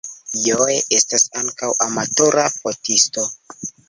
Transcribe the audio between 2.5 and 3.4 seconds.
fotisto.